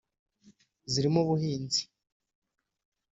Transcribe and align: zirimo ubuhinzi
zirimo 0.91 1.19
ubuhinzi 1.23 1.81